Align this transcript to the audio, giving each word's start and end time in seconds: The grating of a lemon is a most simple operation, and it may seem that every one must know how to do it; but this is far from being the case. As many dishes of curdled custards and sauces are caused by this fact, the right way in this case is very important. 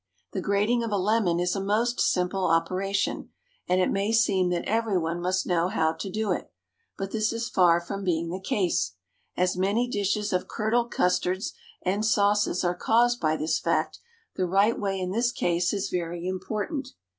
The 0.31 0.41
grating 0.41 0.81
of 0.83 0.91
a 0.91 0.97
lemon 0.97 1.39
is 1.39 1.55
a 1.55 1.61
most 1.63 1.99
simple 1.99 2.45
operation, 2.45 3.29
and 3.69 3.79
it 3.79 3.91
may 3.91 4.11
seem 4.11 4.49
that 4.49 4.65
every 4.65 4.97
one 4.97 5.21
must 5.21 5.45
know 5.45 5.67
how 5.67 5.93
to 5.93 6.09
do 6.09 6.31
it; 6.31 6.51
but 6.97 7.11
this 7.11 7.31
is 7.31 7.49
far 7.49 7.79
from 7.79 8.03
being 8.03 8.31
the 8.31 8.39
case. 8.41 8.95
As 9.37 9.55
many 9.55 9.87
dishes 9.87 10.33
of 10.33 10.47
curdled 10.47 10.89
custards 10.89 11.53
and 11.83 12.03
sauces 12.03 12.63
are 12.63 12.73
caused 12.73 13.19
by 13.21 13.35
this 13.37 13.59
fact, 13.59 13.99
the 14.35 14.47
right 14.47 14.79
way 14.79 14.99
in 14.99 15.11
this 15.11 15.31
case 15.31 15.71
is 15.71 15.89
very 15.91 16.25
important. 16.27 16.93